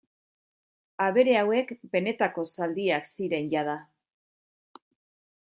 [1.07, 3.79] Abere hauek benetako zaldiak ziren jada.